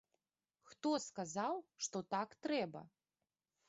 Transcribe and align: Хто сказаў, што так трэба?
Хто 0.69 0.93
сказаў, 1.05 1.53
што 1.87 2.05
так 2.17 2.29
трэба? 2.49 2.87